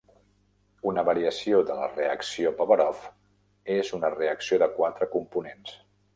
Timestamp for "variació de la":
1.09-1.89